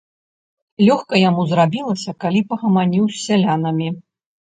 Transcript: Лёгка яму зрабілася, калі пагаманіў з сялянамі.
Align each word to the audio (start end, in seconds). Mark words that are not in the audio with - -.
Лёгка 0.87 1.19
яму 1.29 1.43
зрабілася, 1.51 2.11
калі 2.25 2.41
пагаманіў 2.53 3.05
з 3.11 3.15
сялянамі. 3.27 3.87